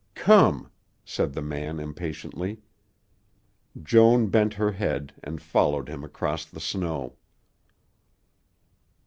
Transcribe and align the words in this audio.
"Come," 0.15 0.71
said 1.05 1.33
the 1.33 1.43
man 1.43 1.79
impatiently. 1.79 2.63
Joan 3.83 4.29
bent 4.29 4.55
her 4.55 4.71
head 4.71 5.13
and 5.23 5.39
followed 5.39 5.89
him 5.89 6.03
across 6.03 6.43
the 6.43 6.59
snow. 6.59 7.17